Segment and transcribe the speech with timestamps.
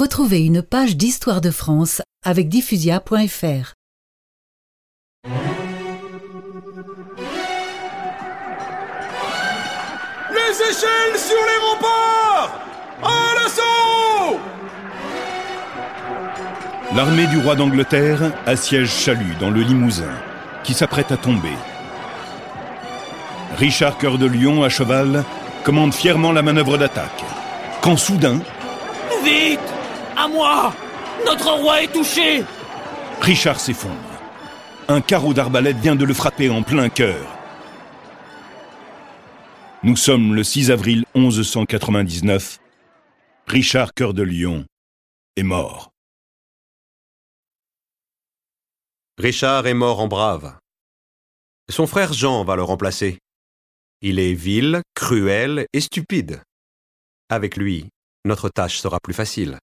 [0.00, 3.74] Retrouvez une page d'histoire de France avec diffusia.fr.
[10.30, 12.64] Les échelles sur les remparts
[13.02, 14.40] À l'assaut
[16.96, 20.14] L'armée du roi d'Angleterre assiège Chalut dans le Limousin,
[20.64, 21.52] qui s'apprête à tomber.
[23.58, 25.24] Richard Cœur de Lion, à cheval,
[25.62, 27.22] commande fièrement la manœuvre d'attaque.
[27.82, 28.40] Quand soudain,
[29.22, 29.60] Vite
[30.16, 30.74] À moi
[31.26, 32.44] Notre roi est touché
[33.20, 33.94] Richard s'effondre.
[34.88, 37.26] Un carreau d'arbalète vient de le frapper en plein cœur.
[39.82, 42.58] Nous sommes le 6 avril 1199.
[43.46, 44.64] Richard Cœur de Lion
[45.36, 45.90] est mort.
[49.18, 50.56] Richard est mort en brave.
[51.68, 53.18] Son frère Jean va le remplacer.
[54.02, 56.42] Il est vil, cruel et stupide.
[57.28, 57.90] Avec lui,
[58.24, 59.58] notre tâche sera plus facile.